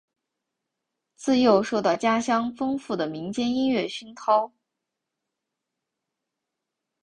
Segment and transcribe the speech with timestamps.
[1.15, 4.51] 自幼受到家乡丰富的民间音乐熏陶。